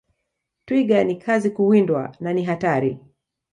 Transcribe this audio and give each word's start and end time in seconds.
Twiga 0.65 1.03
ni 1.03 1.15
kazi 1.15 1.49
kuwindwa 1.49 2.15
na 2.19 2.33
ni 2.33 2.43
hatari 2.43 2.99